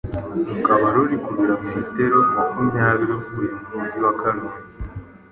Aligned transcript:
rukaba 0.49 0.85
ruri 0.95 1.15
ku 1.23 1.31
birometero 1.37 2.17
makumyabiri 2.35 3.13
uvuye 3.19 3.49
mu 3.57 3.65
Mujyi 3.73 3.97
wa 4.05 4.11
Karongi 4.21 4.59